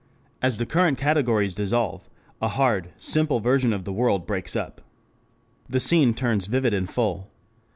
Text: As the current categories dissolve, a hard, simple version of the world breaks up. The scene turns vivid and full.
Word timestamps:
As 0.41 0.57
the 0.57 0.65
current 0.65 0.97
categories 0.97 1.53
dissolve, 1.53 2.09
a 2.41 2.47
hard, 2.47 2.89
simple 2.97 3.39
version 3.39 3.71
of 3.71 3.83
the 3.85 3.93
world 3.93 4.25
breaks 4.25 4.55
up. 4.55 4.81
The 5.69 5.79
scene 5.79 6.15
turns 6.15 6.47
vivid 6.47 6.73
and 6.73 6.89
full. 6.89 7.29